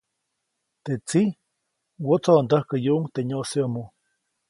Te 0.83 0.93
tsiʼ 1.07 1.37
wotsodondäjkäyuʼuŋ 2.05 3.03
teʼ 3.13 3.25
nyoʼseʼomo. 3.27 3.83